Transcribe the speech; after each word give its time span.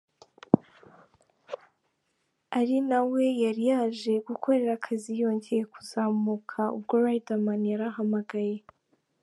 ari 2.59 2.77
nawe 2.89 3.23
yari 3.43 3.63
yaje 3.71 4.13
gukorera 4.27 4.71
akazi 4.77 5.09
yongeye 5.21 5.63
kuzamuka 5.73 6.61
ubwo 6.77 6.95
Riderman 7.03 7.63
yarahamagaye. 7.71 8.57